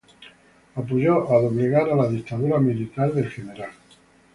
[0.83, 3.69] Apoyó a doblegar a la dictadura militar del Gral.